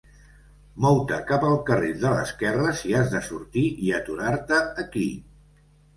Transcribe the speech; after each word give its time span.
Mou-te 0.85 1.19
cap 1.31 1.43
al 1.49 1.57
carril 1.67 2.01
de 2.05 2.13
l'esquerra 2.15 2.71
si 2.79 2.97
has 3.01 3.13
de 3.15 3.21
sortir 3.27 3.67
i 3.89 3.93
aturar-te 3.99 4.63
aquí. 4.87 5.05